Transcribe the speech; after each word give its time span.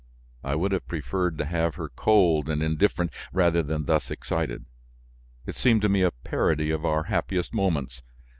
I 0.43 0.55
would 0.55 0.71
have 0.71 0.87
preferred 0.87 1.37
to 1.37 1.45
have 1.45 1.75
her 1.75 1.89
cold 1.89 2.49
and 2.49 2.63
indifferent 2.63 3.11
rather 3.31 3.61
than 3.61 3.85
thus 3.85 4.09
excited; 4.09 4.65
it 5.45 5.55
seemed 5.55 5.83
to 5.83 5.89
me 5.89 6.01
a 6.01 6.09
parody 6.09 6.71
of 6.71 6.83
our 6.85 7.03
happiest 7.03 7.53
moments. 7.53 8.01